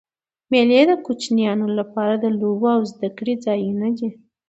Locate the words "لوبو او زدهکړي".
2.39-3.33